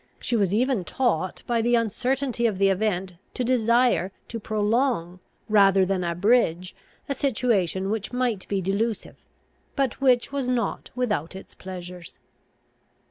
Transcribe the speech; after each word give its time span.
She 0.19 0.35
was 0.35 0.51
even 0.51 0.83
taught 0.83 1.43
by 1.45 1.61
the 1.61 1.75
uncertainty 1.75 2.47
of 2.47 2.57
the 2.57 2.69
event 2.69 3.17
to 3.35 3.43
desire 3.43 4.11
to 4.29 4.39
prolong, 4.39 5.19
rather 5.47 5.85
than 5.85 6.03
abridge, 6.03 6.75
a 7.07 7.13
situation 7.13 7.91
which 7.91 8.11
might 8.11 8.47
be 8.47 8.61
delusive, 8.61 9.17
but 9.75 10.01
which 10.01 10.31
was 10.31 10.47
not 10.47 10.89
without 10.95 11.35
its 11.35 11.53
pleasures. 11.53 12.19